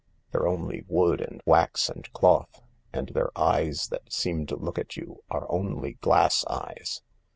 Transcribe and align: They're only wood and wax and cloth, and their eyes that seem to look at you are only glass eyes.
They're 0.31 0.47
only 0.47 0.83
wood 0.87 1.21
and 1.21 1.43
wax 1.45 1.87
and 1.87 2.11
cloth, 2.11 2.63
and 2.91 3.09
their 3.09 3.29
eyes 3.37 3.89
that 3.89 4.11
seem 4.11 4.47
to 4.47 4.55
look 4.55 4.79
at 4.79 4.97
you 4.97 5.21
are 5.29 5.45
only 5.51 5.93
glass 5.93 6.43
eyes. 6.47 7.03